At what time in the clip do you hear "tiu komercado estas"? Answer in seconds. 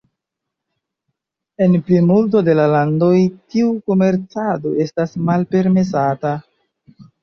3.53-5.19